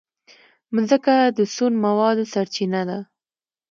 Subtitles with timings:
[0.75, 2.99] مځکه د سون موادو سرچینه ده.